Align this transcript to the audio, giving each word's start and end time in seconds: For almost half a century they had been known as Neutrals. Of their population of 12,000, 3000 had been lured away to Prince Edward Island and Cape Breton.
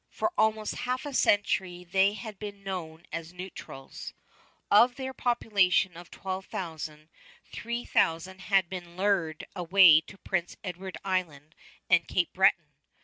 For 0.09 0.31
almost 0.35 0.73
half 0.87 1.05
a 1.05 1.13
century 1.13 1.83
they 1.83 2.13
had 2.13 2.39
been 2.39 2.63
known 2.63 3.05
as 3.11 3.33
Neutrals. 3.33 4.15
Of 4.71 4.95
their 4.95 5.13
population 5.13 5.95
of 5.95 6.09
12,000, 6.09 7.07
3000 7.51 8.39
had 8.39 8.67
been 8.67 8.97
lured 8.97 9.45
away 9.55 10.01
to 10.07 10.17
Prince 10.17 10.57
Edward 10.63 10.97
Island 11.05 11.53
and 11.87 12.07
Cape 12.07 12.33
Breton. 12.33 12.73